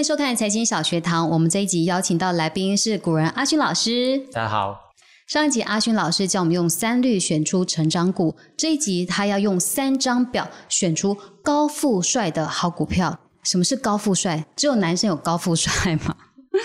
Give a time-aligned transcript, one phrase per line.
[0.00, 1.28] 迎收看财经小学堂。
[1.28, 4.16] 我们这一集邀请到来宾是古人阿勋老师。
[4.32, 4.94] 大家好，
[5.26, 13.20] 上一集阿勋老师教我们用三率选出成长股，这一集他要用三张表选出高富帅的好股票。
[13.44, 14.46] 什么是高富帅？
[14.56, 16.16] 只有男生有高富帅吗？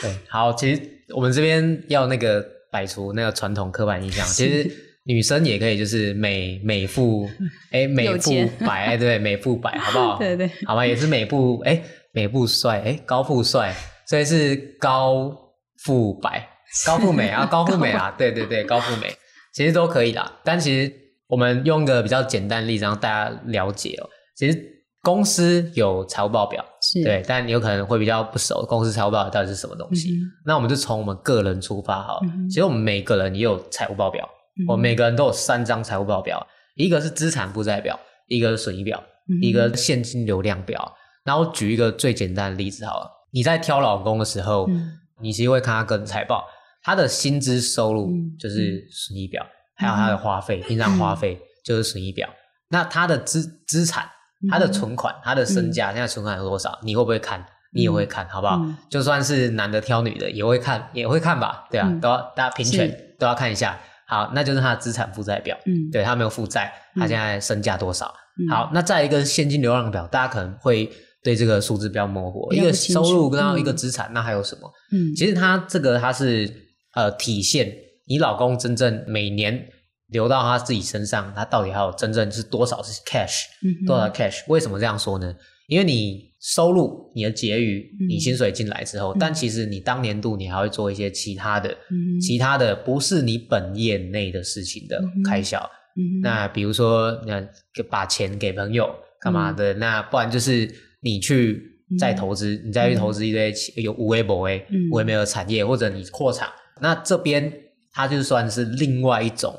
[0.02, 0.82] 对，好，其实
[1.14, 2.42] 我们这边要那个
[2.72, 4.72] 摆除那个传统刻板印象， 其实
[5.04, 7.30] 女生也可以，就是美美富，
[7.72, 8.32] 哎，美富
[8.66, 10.20] 白，哎，对，美富白，好不好？
[10.24, 11.82] 对对，好吧，也是美富，哎，
[12.16, 13.76] 美富帅，哎，高富帅，
[14.08, 15.32] 所以是高
[15.84, 16.50] 富白，
[16.88, 19.16] 高富美啊，高富美啊，对对对，高富美，
[19.54, 20.40] 其实都可以啦。
[20.44, 20.92] 但其实
[21.28, 24.72] 我们用一个比较简单的例子让大家了解哦，其实。
[25.06, 26.66] 公司有财务报表，
[27.04, 28.66] 对，但你有可能会比较不熟。
[28.66, 30.10] 公司财务报表到底是什么东西？
[30.44, 32.20] 那我们就从我们个人出发哈。
[32.50, 34.28] 其实我们每个人也有财务报表，
[34.68, 36.44] 我们每个人都有三张财务报表，
[36.74, 39.00] 一个是资产负债表，一个是损益表，
[39.44, 40.92] 一个现金流量表。
[41.26, 44.70] 那我举一个最简单的例子好了，你在挑老公的时候，
[45.22, 46.46] 你其实会看他个人财报，
[46.82, 52.30] 他的薪资收入就是损益表，还有他的花费，平常花费就是损益表。
[52.70, 54.10] 那他的资资产。
[54.50, 56.78] 他的存款，他的身价，现在存款有多少？
[56.84, 57.44] 你会不会看？
[57.72, 58.62] 你也会看好不好？
[58.90, 61.66] 就算是男的挑女的，也会看，也会看吧？
[61.72, 63.80] 对啊，都要大家平权都要看一下。
[64.06, 65.58] 好，那就是他的资产负债表。
[65.66, 68.14] 嗯，对他没有负债，他现在身价多少？
[68.52, 70.92] 好，那再一个现金流量表，大家可能会
[71.26, 72.54] 对这个数字比较模糊。
[72.54, 74.72] 一个收入跟一个资产，那还有什么？
[74.94, 76.50] 嗯，其实它这个它是
[76.94, 79.68] 呃体现你老公真正每年。
[80.10, 83.42] 流到他自己身上，他到底还有真正是多少是 cash，
[83.88, 84.44] 多少 cash？
[84.48, 85.36] 为什么这样说呢？
[85.68, 91.76] 因为你收入、你的结余、你薪水进来之后，但其实你当年度你还会做一些其他的、
[92.22, 95.60] 其他的不是你本业内的事情的开销。
[95.98, 97.44] 嗯那比如说，那
[97.90, 98.88] 把钱给朋友
[99.20, 99.74] 干嘛的？
[99.74, 101.62] 那不然就是你去
[102.00, 106.50] 再投资，你再去投资一堆有无为不为、无为没有产业，或者你扩产，
[106.82, 107.52] 那这边
[107.92, 109.54] 它就算是另外一种。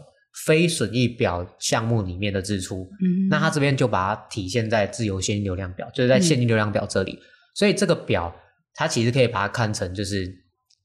[0.45, 2.87] 非损益表项目里面的支出，
[3.31, 7.19] 那它这边就把它体现在自由现金流量表，就是在现金流量表这里。
[7.55, 8.37] 所以这个表，
[8.75, 10.31] 它其实可以把它看成就是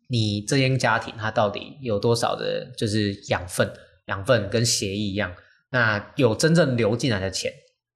[0.07, 3.69] 你这间家庭它到底有多少的，就是养分，
[4.05, 5.35] 养分跟协议一样，
[5.69, 7.51] 那有真正流进来的钱。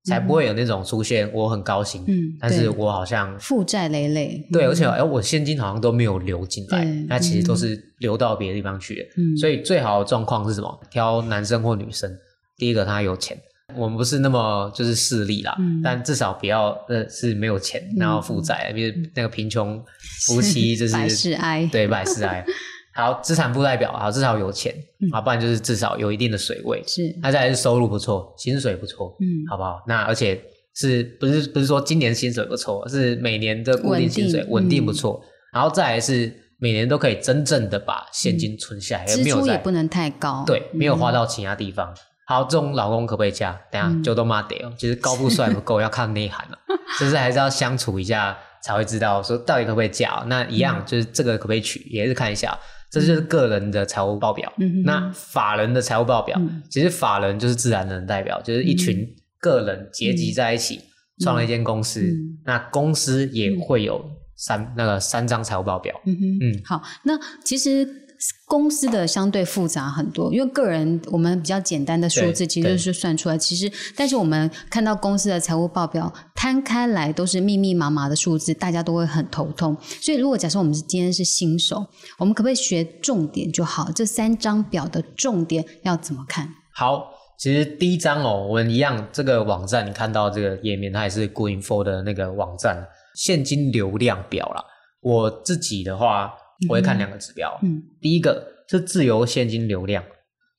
[0.05, 9.05] 才不会有那种出现，我很高兴，嗯，但是我好像负债累累，对，而且哎，我现金好像都没有流进来，那其实都是流到别的地方去了。
[9.17, 10.79] 嗯，所以最好的状况是什么？
[10.91, 12.15] 挑男生或女生，
[12.57, 13.35] 第一个他有钱，
[13.75, 19.83] 我们不是那么就是势利啦，嗯但至少不要呃是没有钱，然后负债，比如那个贫穷
[20.27, 22.45] 夫妻就是 百事哀，对，百事哀。
[22.95, 24.73] 好，资产负债表，好，至少有钱，
[25.11, 29.81] 啊，不然就是至少有一定的水位，是，那再来是收入不错，薪水不错，嗯，好不好？
[29.85, 30.41] 那而且
[30.73, 35.21] 是不是不是说今年薪水不错，是每年的固定薪水稳定不错，
[35.53, 41.93] 然后再来是每年都可以真正的把现金存下来，支出也不能太高，对，没有花到其他地方。
[42.27, 43.59] 好，这种老公可不可以嫁？
[43.69, 46.57] 等下就都妈得哦，其实高不帅不够，要看内涵了，
[46.97, 50.23] 就是还是要相处一下才会知道说到底可不可以嫁。
[50.27, 52.57] 那一样就是这个可不可以娶，也是看一下。
[52.99, 54.51] 这就是个人的财务报表。
[54.83, 56.39] 那法人的财务报表，
[56.69, 59.07] 其实法人就是自然人代表，就是一群
[59.39, 60.79] 个人结集在一起
[61.19, 62.01] 创了一间公司。
[62.45, 64.03] 那公司也会有
[64.35, 65.93] 三那个三张财务报表。
[66.05, 68.04] 嗯嗯，好，那其实。
[68.45, 73.37] 公司的相对复杂很多，因为个人我们比较简单的数字其实是算出来。
[73.37, 79.75] 其实，但是我们看到公司的财务报表摊开来都是密密麻麻的数字，大家都会很头痛。
[80.01, 81.85] 所以，如果假设我们是今天是新手，
[82.17, 83.91] 我们可不可以学重点就好？
[83.91, 86.47] 这三张表的重点要怎么看？
[86.73, 87.09] 好，
[87.39, 94.63] 其实第一张哦，我们一样，这个网站你看到这个页面，它也是 Greenfo 的那个网站现金流量表了。
[95.01, 96.31] 我自己的话。
[96.69, 100.03] 我会看两个指标，嗯，第一个是自由现金流量，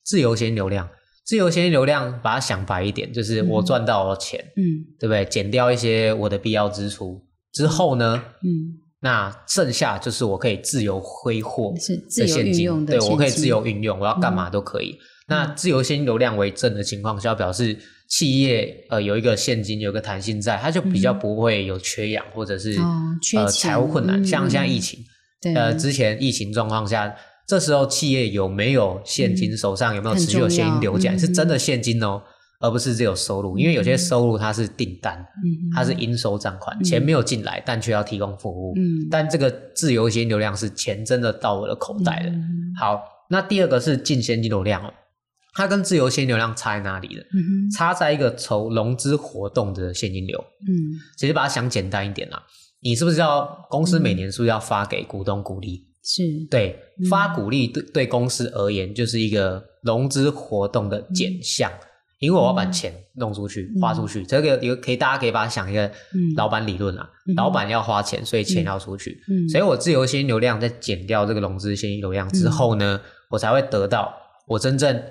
[0.05, 0.89] 自由现金流量，
[1.25, 5.25] 自由现金流量，把它想白一点，就是我赚到了钱，嗯，对不对？
[5.25, 14.97] 减掉一些我的必要支出之后呢，嗯，那剩下就是我可以自由挥霍的现金，对我可以自由运用，我要干嘛都可以。
[15.29, 17.77] 那自由现金流量为正的情况下，表示
[18.09, 22.77] 企业呃有一个现金有个弹性在，它就比较不会有缺氧或者是
[23.37, 25.01] 呃财务困难，像现在疫情。
[25.55, 27.15] 呃，之前疫情状况下，
[27.47, 32.23] 这时候企业有没有现金，手上有没有持续有现金流进来，是真的现金哦，
[32.61, 33.59] 而不是只有收入。
[33.59, 35.25] 因为有些收入它是订单，
[35.75, 38.75] 它是应收账款，钱没有进来，但却要提供服务。
[38.77, 42.33] 嗯，但这个自由现金流量是钱真的到我的口袋了。
[42.79, 43.01] 好，
[43.31, 44.93] 那第二个是净现金流量哦，
[45.55, 47.23] 它跟自由现金流量差在哪里了？
[47.77, 50.39] 差在一个筹融资活动的现金流。
[50.67, 52.43] 嗯，其实把它想简单一点啦。
[52.81, 55.87] 你是不是要公司每年是不是要发给股东股利？
[56.05, 56.23] 是。
[56.51, 56.79] 对，
[57.11, 61.73] 发股利对对公司而言就是一个融资活动的减项，
[62.21, 65.91] 因为我要把钱弄出去、花出去，这个有可以大家可以把它想一个
[66.37, 69.21] 老板理论啊，老板要花钱，所以钱要出去，
[69.51, 73.01] 所以我自由现金流量在减掉这个融资现金流量之后呢，
[73.31, 74.15] 我才会得到
[74.47, 75.03] 我真正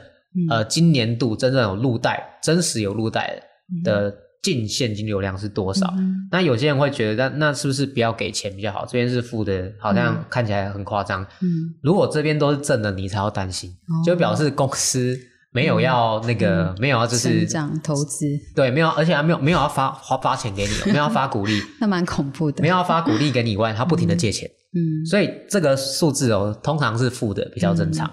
[0.50, 3.42] 呃今年度真正有入袋、真实有入袋
[3.84, 4.16] 的。
[4.46, 5.92] 净现金流量是多少？
[6.32, 8.86] 那有些人会觉得，那那是不是不要给钱比较好？
[8.86, 11.24] 这边是负的，好像看起来很夸张。
[11.42, 13.74] 嗯，如果这边都是正的，你才要担心，
[14.06, 15.18] 就表示公司
[15.52, 17.48] 没有要那个，没有要就是
[17.84, 22.62] 投资，对，没有，而且还没有没有要发发发钱给你，没有要发股利， 那蛮恐怖的。
[22.62, 24.48] 没有要发股利给你以外，他不停的借钱。
[24.76, 28.08] 嗯，所以这个数字哦，通常是负的比较正常。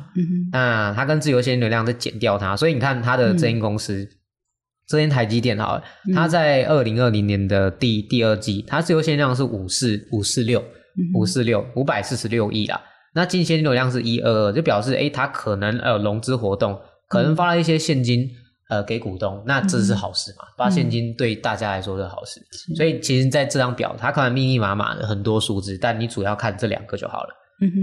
[0.51, 4.09] 那它跟自由现金流量在减掉它，所以你看它的这间公司。
[4.87, 5.83] 这间台积电哈，
[6.13, 10.63] 它在二零二零年的第第二季，它自由现金量是五四五四六
[11.15, 12.79] 五四六五百四十六亿啦。
[13.15, 18.29] 那净现金流量是一二二，就表示哎，它可能呃融资活动，可能发了一些现金
[18.69, 20.45] 呃给股东，那这是好事嘛？
[20.59, 22.41] 发现金对大家来说是好事。
[22.77, 27.29] 所以其实在这张表，它可能密密麻麻的很多数字，但你主要看这两个就好了。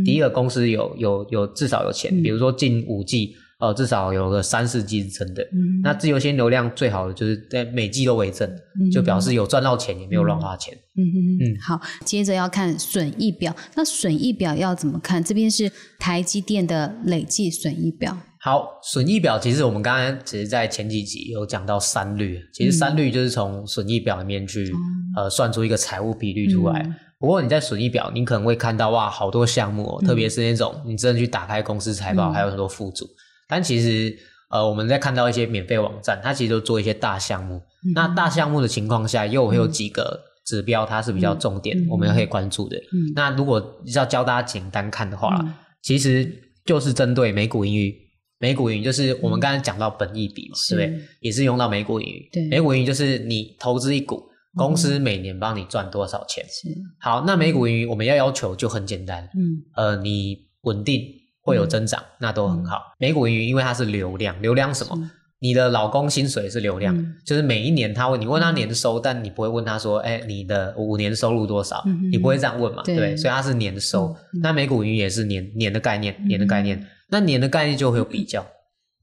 [0.05, 3.33] 第一个公司有有有至少有钱，比如说近五季。
[3.59, 5.43] 呃，至少有个三四季是真的。
[5.51, 8.49] 嗯，那自由现流量最好的就是在每季都为正，
[8.91, 10.73] 就表示有赚到钱，也没有乱花钱。
[10.95, 11.59] 嗯嗯嗯。
[11.61, 13.53] 好，接着要看损益表。
[13.75, 15.21] 那损益表要怎么看？
[15.21, 15.69] 这边是
[15.99, 18.17] 台积电的累计损益表。
[18.41, 24.71] 好，损益表其实我们刚刚其实在前几集有讲到三率，其实三率就是从损益表里面去
[25.17, 26.89] 呃算出一个财务比率出来。
[27.19, 33.05] 不过你在损益表，你可能会看到哇，好多项目，特别是那种你真的去打开公司财报，还有很多副组。
[33.49, 34.15] 但其实，
[34.51, 37.59] 呃，我们在看到一些免费网站，它其实都做一些大项目。
[37.95, 42.79] 那大项目的情况下，又会有几个指标，它是比较重点，我们可以关注的。
[43.15, 45.43] 那如果要教大家简单看的话，
[45.81, 46.31] 其实
[46.63, 47.95] 就是针对美股盈余。
[48.41, 51.01] 美股盈余就是我们刚才讲到本益比嘛，对不对？
[51.19, 52.29] 也是用到美股盈余。
[52.31, 54.23] 对，每股盈余就是你投资一股，
[54.55, 56.45] 公司每年帮你赚多少钱。
[56.45, 56.69] 是。
[56.99, 59.27] 好，那美股盈余我们要要求就很简单。
[59.35, 59.61] 嗯。
[59.75, 61.03] 呃，你稳定。
[61.49, 62.79] 会有增长，那都很好。
[62.97, 65.11] 美股盈余，因为它是流量，流量什么？
[65.41, 66.93] 你的老公薪水是流量，
[67.25, 71.81] 就是每一年他问你问他年收，但你不会问他说，哎，你的五年收入多少？
[72.11, 72.83] 你不会这样问嘛？
[72.83, 74.13] 对，所以它是年收。
[74.41, 76.85] 那美股盈余也是年年的概念，年的概念。
[77.09, 78.45] 那年的概念就会有比较，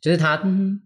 [0.03, 0.37] 就是它，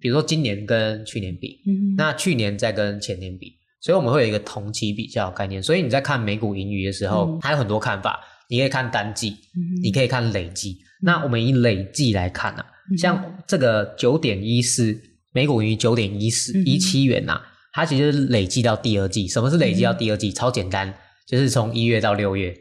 [0.00, 1.58] 比如说今年跟去年比，
[1.96, 5.60] 那去年再跟前年比，所以我们会有一个同期比较概念。
[5.60, 8.20] 所以你在看美股盈余的时候，它有很多看法。
[8.48, 9.36] 你可以看单季，
[9.82, 10.78] 你可以看累计。
[11.02, 12.64] 那我们以累计来看啊，
[12.98, 14.98] 像这个九点一四
[15.32, 17.40] 每股盈余九点一四一七元呐，
[17.72, 19.26] 它其实累计到第二季。
[19.28, 20.32] 什么是累计到第二季？
[20.32, 20.92] 超简单，
[21.26, 22.54] 就是从一月到六月，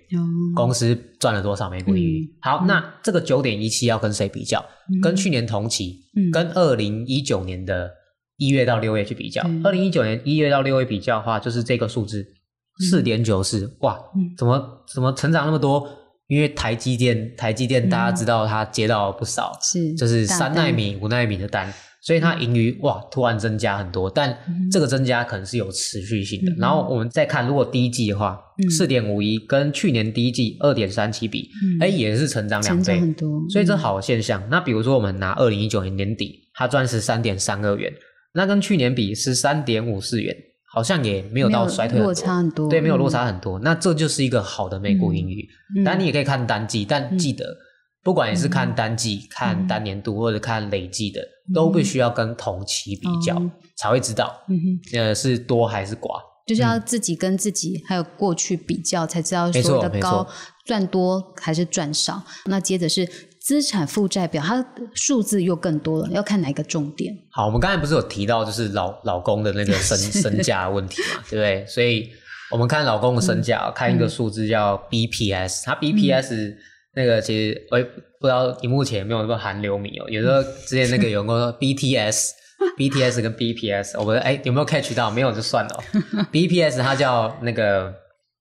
[0.55, 2.35] 公司赚了多少每股盈余。
[2.41, 4.63] 好，那这个九点一七要跟谁比较？
[5.01, 7.91] 跟去年同期，跟二零一九年的
[8.37, 9.41] 一月到六月去比较。
[9.63, 12.25] 二零一九年一月到六月比较的话，就是这个数字。
[12.89, 13.99] 四点九四，哇，
[14.37, 15.85] 怎么怎么成长那么多？
[16.29, 24.07] 因为台积电，台积电大家知道它接到不少，是就是三纳米、五纳米的单，所以它盈余哇突然增加很多。
[24.07, 24.37] 但
[24.71, 26.53] 这个增加可能是有持续性的。
[26.59, 28.39] 然后我们再看，如果第一季的话，
[28.69, 31.49] 四点五一跟去年第一季二点三七比，
[31.81, 33.43] 哎也是成长两倍，很多。
[33.49, 34.47] 所以这好现象。
[34.51, 37.91] 那比如说我们拿二零一九年年底，它赚十三点三二元，
[38.35, 40.35] 那跟去年比十三点五四元。
[40.71, 45.47] 好像也没有到衰退落差很多，对，没有落差很多，那这就是一个好的美股盈余。
[45.83, 47.57] 当然，你也可以看单季，但记得，
[48.03, 51.21] 不管你是看单季、看单年度或者看累计的，
[51.53, 53.41] 都必须要跟同期比较，
[53.77, 54.41] 才会知道，
[54.93, 56.21] 呃，是多还是寡。
[56.45, 60.27] 就是要自己跟自己还有过去比较，才知道说的高
[60.65, 62.23] 赚多还是赚少。
[62.45, 63.07] 那接着是。
[63.41, 67.15] 资产负债表，它数字又更多了，要看哪一个重点？
[67.31, 71.65] 好，我们刚才不是有提到就是老老公的那个身 身价问题嘛，对不对？
[71.65, 72.09] 所以
[72.51, 76.53] 我们看老公的身价，看一个数字叫 BPS，它 BPS
[76.95, 85.09] 那个其实我也不知道荧幕前有没有那个韩流迷哦，有时候之前那个有人说 BTS，BTS 跟 BPS，我们哎有没有 catch 到？
[85.09, 85.83] 没有就算了。
[86.31, 87.93] BPS 它叫那个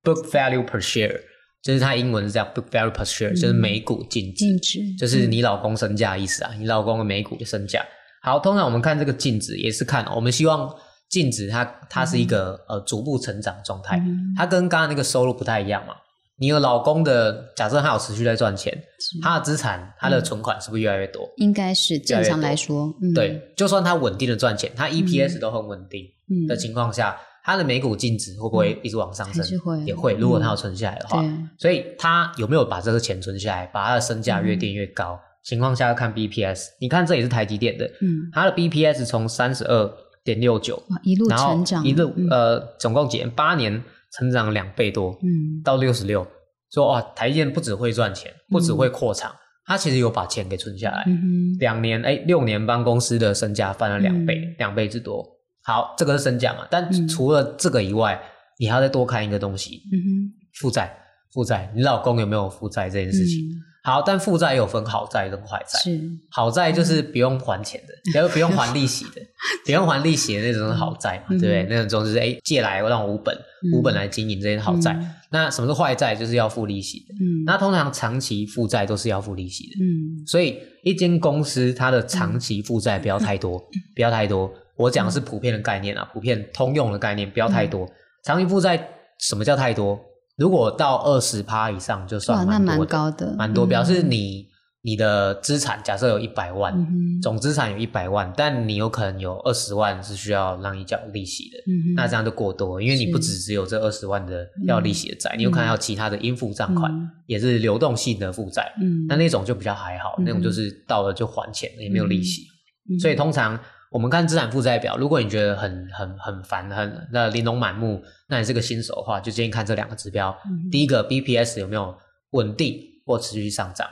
[0.03, 1.21] Book Value Per Share。
[1.63, 7.85] 就是它英文是这样 value per share，就是每股净值，就是你老公身价意思啊，你老公的每股的身价。
[8.23, 10.73] 好，通常我们看这个净值也是看，我们希望
[11.09, 14.01] 净值它它是一个呃逐步成长状态，
[14.37, 15.95] 它跟刚刚那个收入不太一样嘛。
[16.41, 18.73] 你的老公的假设他有持续在赚钱，
[19.21, 21.29] 他的资产、他的存款是不是越来越多？
[21.39, 26.07] 应该是正常来说，对，就算他稳定的赚钱，他 EPS 都很稳定
[26.47, 27.17] 的情况下。
[27.49, 29.43] 它的每股净值会不会一直往上升？
[29.87, 30.13] 也会。
[30.13, 35.19] 如果它要存下来的话，对所以它有没有把这个钱存下来，把它的身价越垫越高？
[35.43, 36.67] 情况下要看 BPS。
[36.79, 39.91] 你看这也是台积电的，嗯，它的 BPS 从三十二
[40.23, 43.31] 点六九，一路然后成长，一路嗯呃总共几年？
[43.31, 46.27] 八年成长两倍多，嗯到六十六。
[46.71, 51.03] 说哇，台积电不只会赚钱，不只会扩厂，他其实有把钱给存下来。
[51.07, 55.27] 嗯哼，两年哎，六年帮公司的身价翻了两倍，嗯两、倍之多。
[55.69, 56.67] 好，这个是身价嘛？
[56.71, 58.19] 但嗯除了这个以外，
[58.59, 60.97] 你还要再多看一个东西，嗯哼，负债。
[61.35, 63.45] 负债，你老公有没有负债这件事情？
[63.51, 65.79] 嗯好，但负债也有分好债跟坏债。
[65.79, 69.21] 是，好债就是不用还钱的，然后 不用还利息的，
[69.65, 71.77] 不用还利息的那种是好债嘛，嗯对不对？
[71.77, 73.37] 那种就是哎借来让我无本，
[73.75, 74.93] 无本来经营这些好债。
[74.95, 76.15] 嗯那什么是坏债？
[76.17, 77.15] 就是要付利息的。
[77.21, 79.73] 嗯，那通常长期负债都是要付利息的。
[79.85, 83.59] 嗯所以一间公司它的长期负债不要太多，
[83.95, 84.51] 不要太多。
[84.79, 87.87] 我讲的是普遍的概念啊，普遍通用的概念，不要太多。
[88.25, 90.01] 长期负债什么叫太多？
[90.37, 94.47] 如果到二十趴以上，就哇，算那蛮蛮多的，高的，蛮多，表示嗯你
[94.83, 96.73] 你的资产假设有一百万，
[97.21, 101.59] 总资产有一百万，但你有可能有二十万是需要让你缴利息的。
[101.67, 108.73] 嗯，那这样就过多了，因为你不只只有这二十万的要利息的债，你有可能还有其他的应付账款，嗯也是流动性的负债。
[108.81, 112.43] 嗯，那那种就比较还好，嗯那种就是到了就还钱，也没有利息。
[112.91, 113.59] 嗯所以通常
[113.91, 120.37] 我们看资产负债表，如果你觉得很很很烦，很那琳琅满目，那你是个新手的话，就建议看这两个指标。
[120.45, 121.97] 嗯第一个 BPS 有没有
[122.31, 123.89] 稳定或持续上涨？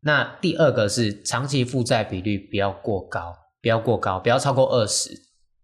[0.00, 5.10] 那第二个是长期负债比率不要过高，不要过高，不要超过二十，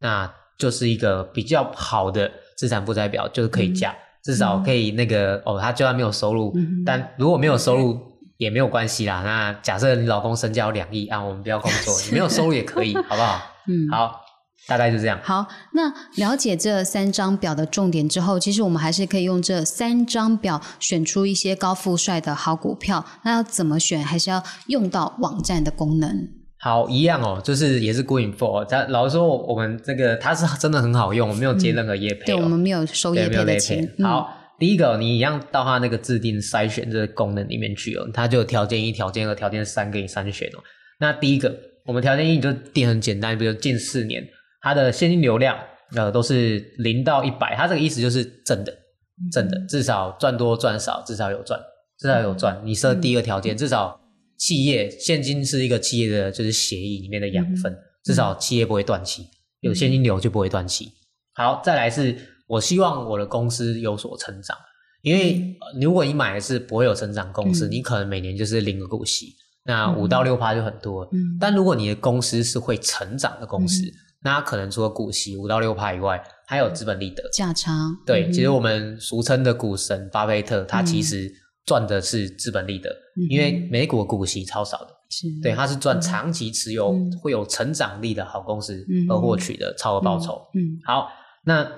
[0.01, 8.01] 那就是一个比较好的资产负债表，就是可以加，至少可以那个哦，他就算没有收入，嗯但如果没有收入
[8.42, 9.22] 也没有关系啦。
[9.25, 13.40] 那假设你老公身价有两亿啊，我们不要工作，你没有收入也可以， 好不好？
[13.68, 14.20] 嗯，好，
[14.66, 15.18] 大概就这样。
[15.22, 23.04] 好，那了解这三张表的重点之后，其实我们还是可以用这三张表选出一些高富帅的好股票。
[23.25, 24.02] 那要怎么选？
[24.04, 26.28] 还是要用到网站的功能。
[26.58, 34.04] 好，一样哦，就是也是 Good Info，他老实说，我们这个它是真的很好用，我没有接任何业配、哦对我们没有收业配的钱配。。
[34.04, 34.32] 好，
[34.62, 40.62] 第一个你一样到它那个制定筛选这个功能里面去哦，它就有条件一、条件二、条件三给你筛选哦。
[41.00, 41.52] 那第一个，
[41.85, 44.25] 我们条件一就定很简单，比如近四年
[44.61, 45.59] 它的现金流量
[45.97, 48.73] 呃都是零到一百，它这个意思就是正的，
[49.33, 51.59] 正的，至少赚多赚少，至少有赚，
[51.99, 52.62] 至少有赚。
[52.64, 54.00] 你设第一个条件，至少
[54.38, 59.26] 企业现金是一个企业的就是协议里面的养分，至少企业不会断气，
[59.59, 60.92] 有现金流就不会断气。
[61.35, 62.14] 好，再来是
[62.46, 64.56] 我希望我的公司有所成长，
[65.02, 67.70] 因为呃如果你买的是不会有成长公司，嗯。
[67.70, 69.34] 你可能每年就是零个股息，
[69.64, 71.11] 那五到六趴就很多了。
[71.12, 71.37] 嗯。
[71.40, 73.92] 但如果你的公司是会成长的公司，嗯
[74.25, 77.28] 那它可能除了股息五到六趴以外，还有资本利得。
[77.32, 77.72] 价差。
[78.06, 81.28] 对，嗯其实我们俗称的股神巴菲特，他其实
[81.66, 85.26] 赚的是资本利得，嗯因为美股股息超少的，是。
[85.42, 87.18] 对，他是赚长期持有嗯。
[87.20, 90.40] 会有成长力的好公司嗯而获取的超额报酬。
[90.54, 90.78] 嗯。
[90.84, 91.08] 好，
[91.44, 91.68] 那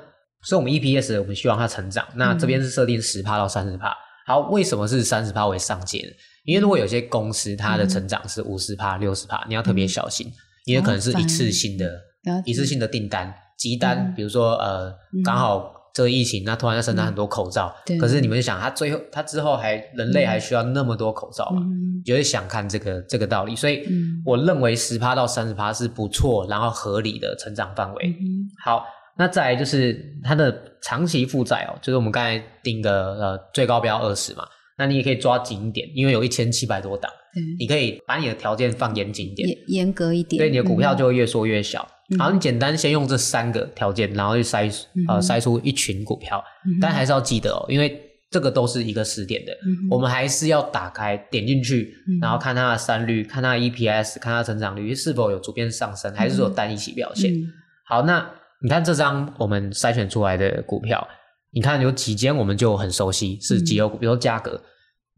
[0.45, 3.95] 所以我们 EPS 我们希望它成长，那这边是设定十趴到三十趴。
[4.27, 6.01] 好，为什么是三十趴为上限？
[6.45, 10.31] 因为如果有些公司它的成长是五十趴、六十趴，你要特别小心，
[10.67, 12.01] 因为可能是一次性的、
[12.45, 14.15] 一次性的订单、急单，嗯。
[14.15, 17.99] 比如说呃，刚好这个疫情，那突然要生产很多口罩，对。
[17.99, 21.63] 可是你们想，它最后它之后还人类还需要那么多口罩吗？
[22.05, 24.23] 就会想看这个这个道理，所以嗯。
[24.25, 28.17] 我认为十趴到三十趴是不错，然后合理的成长范围。
[28.21, 28.85] 嗯好，
[29.17, 40.39] 那再来就是它的长期负债哦，就是我们刚才定的呃最高标二十嘛，那你也可以抓紧一点，因为有一千七百多档，对你可以把你的条件放严谨一点，严严格一点。
[40.39, 41.87] 对你的股票嗯就会越缩越小。
[42.11, 44.71] 嗯好，你简单先用这三个条件，然后去筛
[45.09, 47.99] 呃筛出一群股票，嗯但还是要记得哦，因为
[48.31, 57.33] 这个都是一个时点的，嗯我们还是要打开点进去，嗯然后看它的三率，看它的 EPS，看它成长率是否有逐渐上升，还是说有单一起表现。
[57.33, 57.47] 嗯
[57.87, 58.29] 好，那
[58.63, 61.07] 你看这张我们筛选出来的股票，
[61.51, 64.63] 你看有几间我们就很熟悉，是绩优股，比如说嘉格，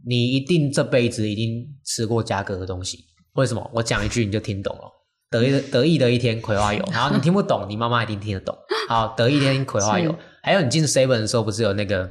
[0.06, 3.04] 你一定这辈子一定吃过嘉格的东西。
[3.34, 3.70] 为什么？
[3.74, 4.82] 我讲一句你就听懂了。
[5.28, 8.56] 得意的得意的一天葵花油，然后你听不懂，你妈妈一定听得懂。
[8.88, 12.10] 好，得意一天葵花油， 还有你进 seven 的时候，不是有那个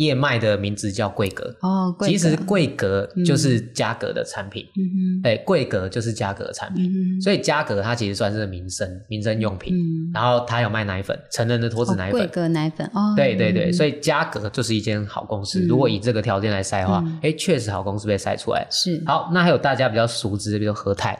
[0.00, 1.54] 燕麦的名字叫桂格？
[1.60, 4.80] 哦，贵其实格桂格就是嘉格的产品，嗯
[5.22, 6.90] 哼哎、桂格就是嘉格的产品。
[6.90, 12.26] 嗯所以嘉格它其实算是民生民生用品，嗯然后它有卖奶粉，成人的脱脂奶粉。
[12.28, 15.60] 格奶粉哦，对对对，嗯所以嘉格就是一间好公司。
[15.60, 18.66] 嗯如果以这个条件来筛的话嗯，哎、确实好公司被筛出来。
[18.70, 21.18] 是好，那还有大家比较熟知的，比如和泰，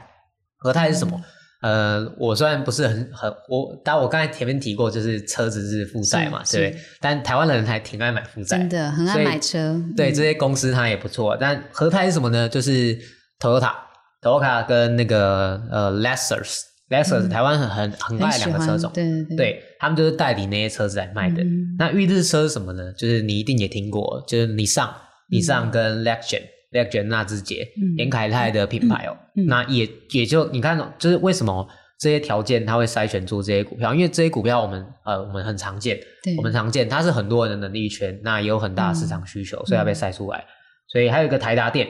[0.57, 1.21] 和泰是什么？
[1.61, 6.83] 呃，我虽然不是很很我，但我刚才前面提过，就是车子是负债嘛，对不对？
[7.01, 9.79] 但台湾人还挺爱买负债，真的很爱买车。
[9.97, 12.49] 对这些公司它也不错，但合拍是什么呢？
[12.49, 12.99] 就是
[13.39, 21.43] Toyota，Toyota 跟那个呃 Lexus，Lexus 台湾很很很爱两个车种，对对对，他们就是代理那些车子来卖的。
[21.79, 22.91] 那预制车是什么呢？
[22.95, 24.95] 就是你一定也听过，就是你上
[25.29, 26.41] 你上跟 Lexus。
[26.79, 33.93] E g e n 纳智捷、连凯泰的品牌哦，那也也就你看，就是为什么这些条件它会筛选出这些股票？
[33.95, 35.99] 因为这些股票我们呃我们很常见，
[36.39, 40.45] 我们常见它是很多人的能力圈，那也有很大的市场需求，所以它被筛出来。
[40.87, 41.89] 所以还有一个台达电，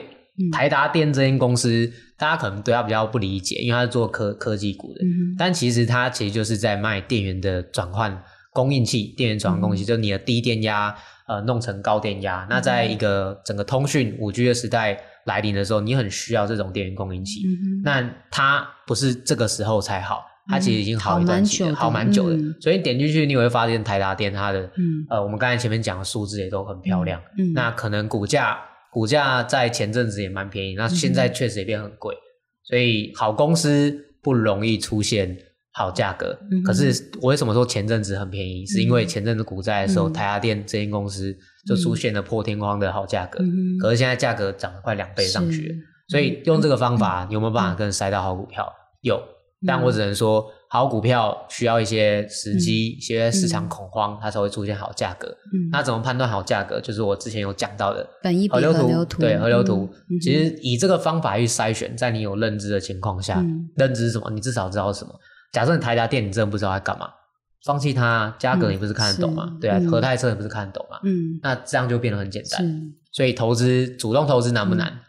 [0.51, 5.01] 台达电这间公司，大家可能对它比较不理解，因为它是做科科技股的，
[5.37, 8.11] 但其实它其实就是在卖电源的转换
[8.51, 10.95] 供应器，电源转换供应器，就是你的低电压。
[11.27, 12.45] 呃，弄成高电压。
[12.49, 17.39] 那在一个整个通讯五 G 的时代来临的时候，你很需要这种电源供应器。
[17.85, 22.37] 那它不是这个时候才好，它其实已经好一段时间，好蛮久的。
[22.59, 24.69] 所以点进去，你会发现台达电它的，
[25.09, 27.21] 呃，我们刚才前面讲的数字也都很漂亮。
[27.53, 28.59] 那可能股价
[28.91, 32.13] 股价在前阵子也蛮便宜，那现在确实也变很贵。
[32.63, 35.37] 所以好公司不容易出现。
[35.73, 38.65] 好价格，可是我为什么说前阵子很便宜？
[38.65, 41.33] 是因为前阵子股灾的时候，台达电这间公司
[41.65, 43.39] 就出现了破天荒的好价格。
[43.79, 45.73] 可是现在价格涨了快两倍上去，
[46.09, 48.67] 所以用这个方法，你有没有办法跟人塞到好股票？
[49.01, 49.17] 有，
[49.65, 55.33] 但我只能说，好股票需要一些时机，一些市场恐慌，它才会出现好价格。
[55.71, 56.81] 那怎么判断好价格？
[56.81, 58.05] 就是我之前有讲到的
[58.49, 59.89] 河流图，对河流图。
[60.21, 63.41] 其实以这个方法去筛选，在你有认知的情况下，
[63.77, 64.29] 认知什么？
[64.31, 65.13] 你至少知道什么？
[65.51, 67.09] 假设你台达店，你真的不知道在干嘛，
[67.63, 69.57] 放弃它，价格你不是看得懂吗？
[69.59, 70.99] 对啊，合泰车你不是看得懂吗？
[71.03, 72.93] 嗯，那这样就变得很简单。
[73.11, 74.99] 所以投资主动投资难不难？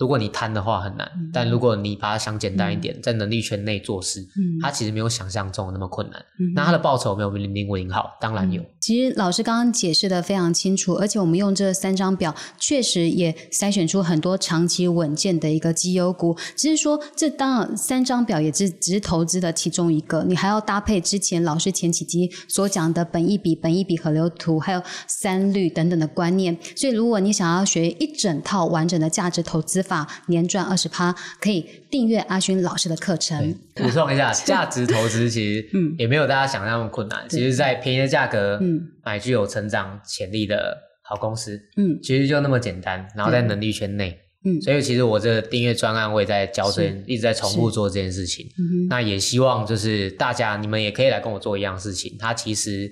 [0.00, 4.26] 如果你贪的话很难，但如果你把它想简单一点，在能力圈内做事，
[4.62, 6.24] 它其实没有想象中那么困难。
[6.54, 8.64] 那它的报酬没有零零五零好，当然有。
[8.80, 16.34] 其实老师刚刚解释的非常清楚，而且我们用这三张表，确实也筛选出很多长期稳健的一个绩优股。
[16.56, 26.56] 只是说，这当然三张表也只只是投资的其中一个，你还要搭配之前老师前几集所讲的本一笔、本一笔河流图，还有三率等等的观念。
[26.74, 33.54] 所以，如果你想要学一整套完整的价值投资，法年赚二十趴，可以订阅阿勋老师的课程。
[33.74, 37.28] 补充一下， 价值投资其实嗯也没有大家想象那么困难。
[37.28, 43.04] 其实，在便宜的价格嗯买具有成长潜力的好公司嗯，其实就那么简单。
[43.16, 48.46] 然后在能力圈内嗯，所以其实我这订阅专案我也在教这一直在重复做这件事情。
[48.88, 52.16] 那也希望就是大家你们也可以来跟我做一样事情。
[52.18, 52.90] 它其实。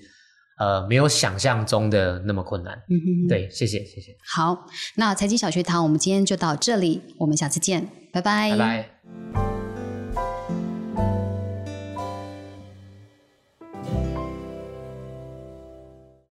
[0.59, 2.75] 呃，没有想象中的那么困难。
[2.89, 4.17] 嗯哼，对，谢谢，谢谢。
[4.27, 4.67] 好，
[4.97, 8.51] 那财经小学堂，我们今天就到这里，我们下次见，拜拜。
[8.51, 9.58] 拜拜。